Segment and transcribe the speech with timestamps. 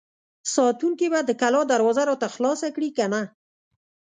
[0.53, 3.21] ساتونکي به د کلا دروازه راته خلاصه کړي که نه!